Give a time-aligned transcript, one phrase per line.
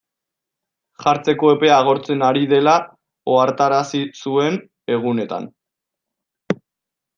[1.03, 2.73] Jartzeko epea agortzen ari dela
[3.35, 4.59] ohartarazi zuen
[4.99, 5.49] egunetan.